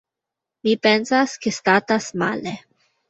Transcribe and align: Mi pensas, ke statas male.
Mi 0.67 0.71
pensas, 0.87 1.35
ke 1.45 1.53
statas 1.59 2.09
male. 2.23 2.55